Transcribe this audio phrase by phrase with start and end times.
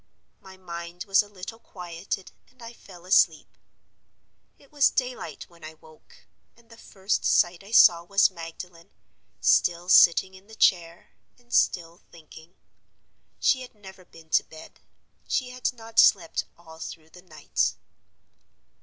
[0.39, 3.55] My mind was a little quieted and I fell asleep.
[4.57, 8.89] It was daylight when I woke—and the first sight I saw was Magdalen,
[9.41, 12.55] still sitting in the chair, and still thinking.
[13.39, 14.79] She had never been to bed;
[15.27, 17.75] she had not slept all through the night.